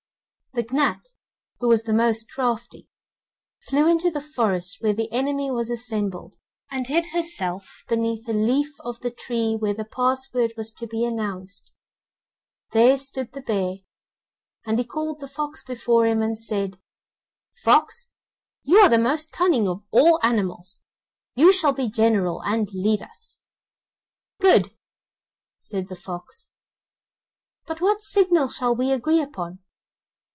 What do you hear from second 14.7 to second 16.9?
he called the fox before him and said: